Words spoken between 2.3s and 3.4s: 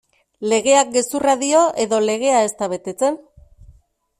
ez da betetzen?